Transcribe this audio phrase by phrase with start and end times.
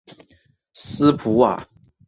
[0.73, 1.69] 斯普瓦。